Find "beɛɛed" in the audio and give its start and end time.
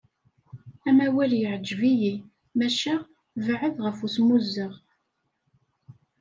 3.45-3.75